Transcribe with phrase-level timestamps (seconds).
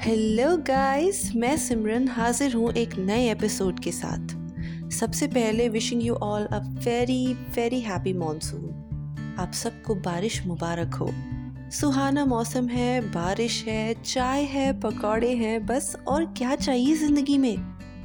[0.00, 4.28] Hello guys मैं सिमरन हाजिर हूँ एक नए एपिसोड के साथ।
[4.90, 11.10] सबसे पहले wishing you all a very very happy monsoon आप सबको बारिश मुबारक हो।
[11.70, 17.56] सुहाना मौसम है, बारिश है, चाय है, पकौड़े हैं, बस और क्या चाहिए ज़िंदगी में?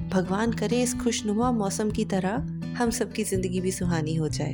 [0.10, 2.32] भगवान करे इस खुशनुमा मौसम की तरह
[2.78, 4.54] हम सबकी ज़िंदगी भी सुहानी हो जाए।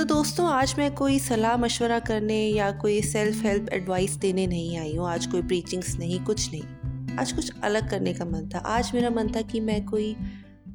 [0.00, 4.78] तो दोस्तों, आज मैं कोई सलाह मशवरा करने या कोई सेल्फ हेल्प एडवाइस देने नहीं
[4.78, 8.58] आई हूँ। आज कोई प्रीचिंग्स नहीं, कुछ नहीं। आज कुछ अलग करने का मन था।
[8.58, 10.16] आज मेरा मन था कि मैं कोई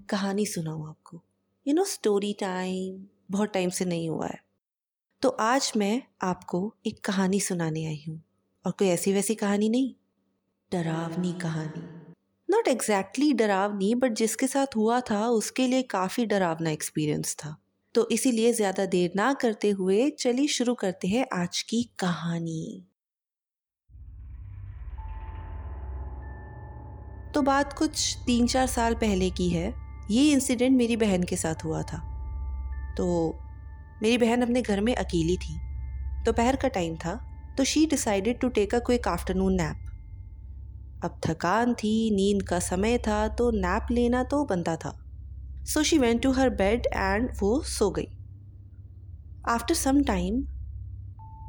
[0.10, 1.24] कहानी सुनाऊँ आपको।
[1.68, 4.44] यू नो स्टोरी टाइम बहुत टाइम से नहीं हुआ है।
[5.22, 8.24] तो आज मैं आपको एक कहानी सुनाने आई हूँ।
[8.66, 9.94] और कोई ऐसी वैसी कहानी नहीं।
[10.72, 12.14] डरावनी कहानी।
[12.50, 17.62] नॉट एग्जैक्टली डरावनी बट जिसके साथ हुआ था, उसके लिए काफ़ी डरावना एक्सपीरियंस था।
[17.96, 22.88] तो इसीलिए ज़्यादा देर ना करते हुए चलिए शुरू करते हैं आज की कहानी।
[27.34, 29.74] तो बात कुछ तीन चार साल पहले की है।
[30.12, 31.98] ये इंसिडेंट मेरी बहन के साथ हुआ था।
[32.98, 33.08] तो
[34.04, 35.58] मेरी बहन अपने घर में अकेली थी।
[36.26, 37.16] दोपहर तो का टाइम था
[37.58, 39.82] तो she decided to take a quick afternoon nap
[41.04, 44.98] अब थकान थी, नींद का समय था तो नैप लेना तो बनता था।
[45.66, 48.08] So she went to her bed and वो सो गई।
[49.50, 50.42] आफ्टर सम टाइम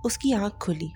[0.07, 0.91] उसकी आँख खुली।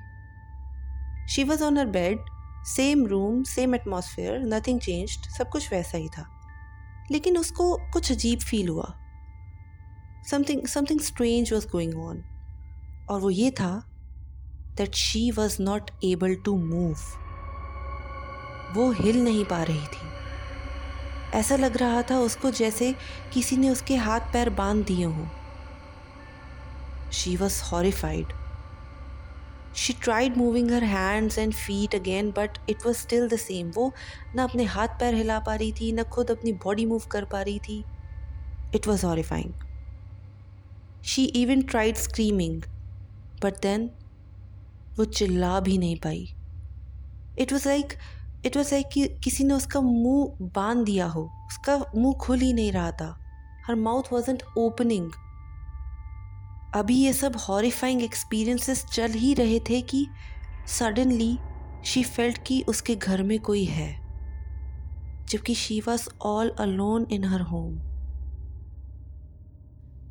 [1.30, 2.18] She was on her bed
[2.66, 6.26] same room same atmosphere nothing changed सब कुछ वैसा ही था।
[7.10, 8.92] लेकिन उसको कुछ अजीब फील हुआ।
[10.30, 12.22] Something something strange was going on
[13.10, 13.72] और वो ये था
[14.76, 16.96] that she was not able to move
[18.74, 20.09] वो हिल नहीं पा रही थी।
[21.34, 22.94] ऐसा लग रहा था उसको जैसे
[23.32, 25.26] किसी ने उसके हाथ पैर बाँध दिए हों।
[27.12, 28.32] She was horrified
[29.76, 33.92] she tried moving her hands and feet again but it was still the same वो
[34.36, 37.42] ना अपने हाथ पैर हिला पा रही थी, ना खुद अपनी बॉडी मूव कर पा
[37.42, 37.84] रही थी।
[38.74, 39.52] It was horrifying
[41.04, 42.62] she even tried screaming
[43.42, 43.90] but then
[44.98, 46.28] वो चिल्ला भी नहीं पाई।
[47.38, 47.94] It was like
[48.46, 52.52] it was like कि किसी ने उसका मुँह बाँध दिया हो। उसका मुँह खुल ही
[52.52, 53.16] नहीं रहा था।
[53.66, 55.10] हर माउथ वॉजेंट ओपनिंग
[56.74, 60.06] अभी ये सब हॉरीफाइंग एक्सपीरियंसेस चल ही रहे थे कि
[60.68, 61.38] सडनली
[61.84, 63.90] शी फेल्ट कि उसके घर में कोई है।
[65.28, 67.78] जबकि she was all alone in her home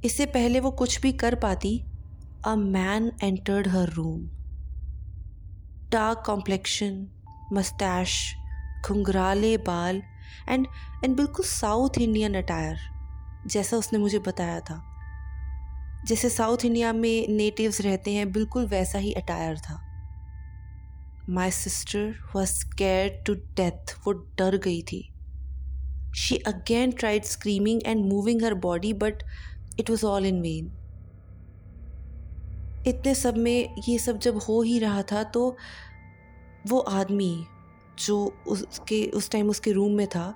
[0.06, 1.86] इससे पहले वो कुछ भी कर पाती
[2.46, 4.22] a man entered her room
[5.90, 7.08] dark complexion
[7.54, 8.36] moustache
[8.86, 10.02] घुंघराले बाल
[10.50, 10.68] एंड
[11.04, 12.78] एंड बिल्कुल साउथ इंडियन अटायर
[13.48, 14.84] जैसा उसने मुझे बताया था।
[16.08, 19.80] जैसे साउथ इंडिया में नेटिव्स रहते हैं, बिल्कुल वैसा ही अटायर था।
[21.30, 25.02] My sister was scared to death वो डर गई थी।
[26.16, 29.24] She again tried screaming and moving her body but
[29.80, 30.72] it was all in vain
[32.88, 35.58] इतने सब में ये सब जब हो ही रहा था तो
[36.68, 37.46] वो आदमी
[38.00, 40.34] जो उसके, उस टाइम उसके रूम में था,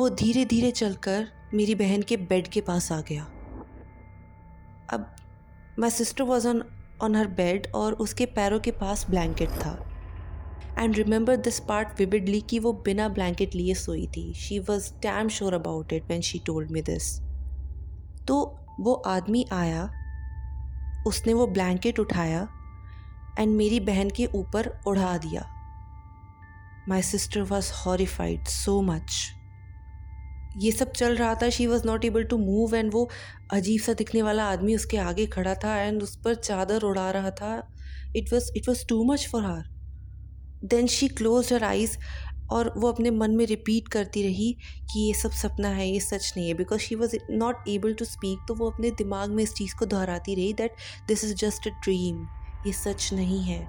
[0.00, 3.22] वो धीरे धीरे चलकर मेरी बहन के बेड के पास आ गया।
[4.92, 5.14] अब
[5.78, 6.62] my sister was on
[7.02, 9.84] on her bed और उसके पैरों के पास ब्लैंकेट था।
[10.78, 15.28] And remember this part vividly कि वो बिना ब्लैंकेट लिए सोई थी। She was damn
[15.28, 17.18] sure about it when she told me this
[18.28, 19.90] तो वो आदमी आया,
[21.06, 22.46] उसने वो ब्लैंकेट उठाया
[23.38, 25.46] एंड मेरी बहन के ऊपर उड़ा दिया।
[26.88, 29.26] My sister was horrified so much
[30.56, 33.08] ये सब चल रहा था। She was not able to move and वो
[33.52, 37.30] अजीब सा दिखने वाला आदमी उसके आगे खड़ा था एंड उस पर चादर उड़ा रहा
[37.32, 37.52] था।
[38.16, 39.68] It was it was too much for her
[40.64, 41.96] then she close her eyes
[42.52, 44.52] और वो अपने मन में रिपीट करती रही
[44.92, 48.04] कि ये सब सपना है, ये सच नहीं है। Because she was not able to
[48.04, 50.76] speak तो वो अपने दिमाग में इस चीज़ को दोहराती रही that
[51.08, 52.26] this is just a dream
[52.66, 53.60] ये सच नहीं है,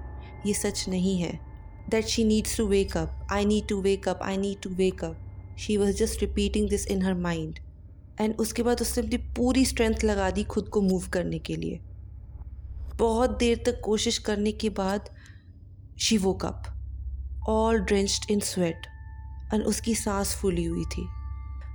[0.46, 1.38] ये सच नहीं है।
[1.90, 5.04] That she needs to wake up I need to wake up I need to wake
[5.04, 7.58] up she was just repeating this in her mind
[8.20, 11.80] and उसके बाद उसने अपनी पूरी स्ट्रेंथ लगा दी खुद को मूव करने के लिए।
[12.98, 15.08] बहुत देर तक कोशिश करने के बाद
[15.98, 16.62] she woke up
[17.48, 18.86] all drenched in sweat
[19.54, 21.06] and उसकी सांस फूली हुई थी।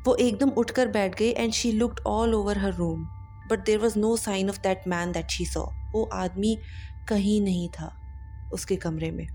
[0.07, 3.05] वो एकदम उठकर बैठ गई and she looked all over her room
[3.51, 6.57] but there was no sign of that man that she saw वो आदमी
[7.07, 7.91] कहीं नहीं था
[8.53, 9.27] उसके कमरे में।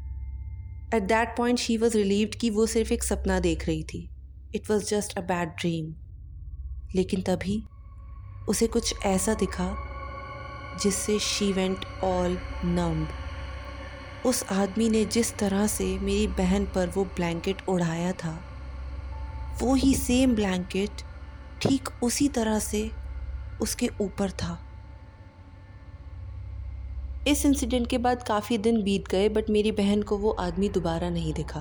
[0.95, 4.09] At that point she was relieved कि वो सिर्फ़ एक सपना देख रही थी।
[4.55, 5.95] It was just a bad dream
[6.95, 7.63] लेकिन तभी
[8.49, 9.75] उसे कुछ ऐसा दिखा
[10.83, 13.09] जिससे शी वेंट ऑल नम्ब
[14.27, 18.33] उस आदमी ने जिस तरह से मेरी बहन पर वो ब्लैंकेट उड़ाया था,
[19.61, 21.03] वो ही सेम ब्लैंकेट
[21.63, 22.91] ठीक उसी तरह से
[23.61, 24.59] उसके ऊपर था।
[27.29, 31.09] इस इंसिडेंट के बाद काफ़ी दिन बीत गए बट मेरी बहन को वो आदमी दोबारा
[31.11, 31.61] नहीं दिखा।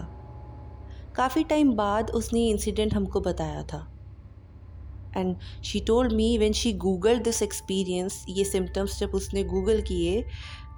[1.16, 3.80] काफ़ी टाइम बाद उसने इंसिडेंट हमको बताया था।
[5.18, 10.24] And she told me when she Google this experience ये सिम्टम्स जब उसने गूगल किए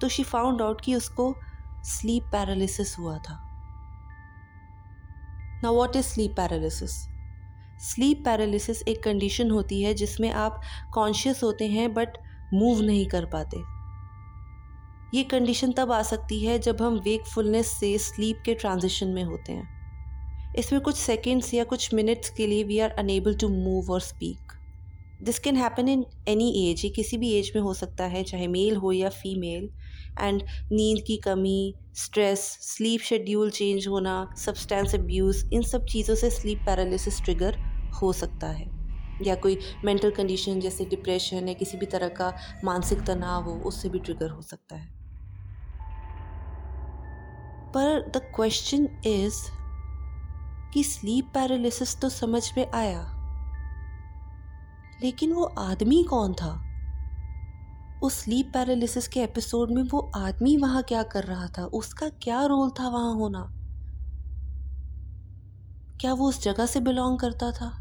[0.02, 1.34] तो शी फाउंड आउट कि उसको
[1.86, 3.38] स्लीप पैरालिसिस हुआ था।
[5.64, 6.92] ना what is sleep paralysis
[7.84, 10.62] sleep paralysis एक कंडीशन होती है जिसमें आप
[10.94, 12.18] कॉन्शियस होते हैं बट
[12.54, 13.62] मूव नहीं कर पाते।
[15.14, 19.54] ये कंडीशन तब आ सकती है जब हम वेकफुलनेस से स्लीप के ट्रांजिशन में होते
[19.54, 24.02] हैं। इसमें कुछ सेकेंड्स या कुछ मिनट्स के लिए we are unable to move और
[24.02, 24.54] speak
[25.24, 28.48] this can happen in any age ये किसी भी एज में हो सकता है, चाहे
[28.48, 29.70] मेल हो या फीमेल
[30.20, 36.30] एंड नींद की कमी स्ट्रेस स्लीप शेड्यूल चेंज होना सब्सटेंस अब्यूज़ इन सब चीज़ों से
[36.30, 37.58] स्लीप पैरालिसिस ट्रिगर
[38.02, 38.70] हो सकता है।
[39.24, 42.34] या कोई मेंटल कंडीशन जैसे डिप्रेशन या किसी भी तरह का
[42.64, 45.01] मानसिक तनाव हो, उससे भी ट्रिगर हो सकता है।
[47.74, 49.36] पर द क्वेश्चन इज़
[50.74, 53.18] कि स्लीप पैरालिसिस तो समझ में आया।
[55.04, 56.68] लेकिन वो आदमी कौन था?
[58.04, 61.66] उस स्लीप पैरालिसिस के एपिसोड में वो आदमी वहाँ क्या कर रहा था?
[61.66, 63.52] उसका क्या रोल था वहाँ होना?
[66.02, 67.78] क्या वो उस जगह से बिलोंग करता था?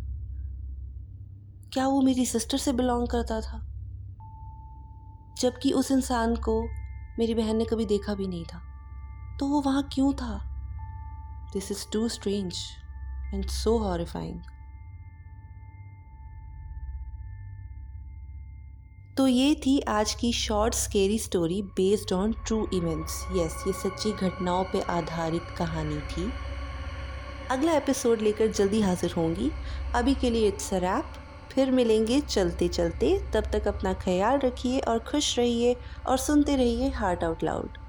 [1.72, 3.66] क्या वो मेरी सिस्टर से बिलोंग करता था?
[5.40, 6.62] जबकि उस इंसान को
[7.18, 8.69] मेरी बहन ने कभी देखा भी नहीं था।
[9.40, 10.34] तो वो वहाँ क्यों था?
[11.52, 12.54] This is too strange
[13.34, 14.40] and so horrifying
[19.16, 24.12] तो ये थी आज की short scary story based on true events yes ये सच्ची
[24.12, 26.30] घटनाओं पे आधारित कहानी थी।
[27.50, 29.50] अगला एपिसोड लेकर जल्दी हाजिर होंगी।
[29.94, 31.12] अभी के लिए इट्स रैप
[31.50, 35.76] फिर मिलेंगे चलते चलते। तब तक अपना ख्याल रखिए और खुश रहिए
[36.06, 37.79] और सुनते रहिए हार्ट आउट लाउड